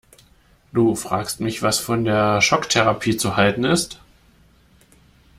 [0.73, 3.99] Du fragst mich, was von der Schocktherapie zu halten ist?